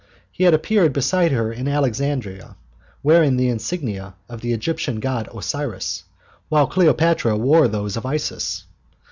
[0.31, 2.55] He had appeared beside her in Alexandria
[3.03, 6.05] wearing the insignia of the Egyptian god Osiris,
[6.49, 8.63] while Cleopatra wore those of Isis.